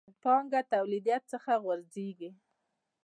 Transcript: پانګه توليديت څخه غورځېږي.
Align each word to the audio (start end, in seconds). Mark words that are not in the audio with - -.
پانګه 0.23 0.61
توليديت 0.73 1.23
څخه 1.33 1.51
غورځېږي. 1.63 2.29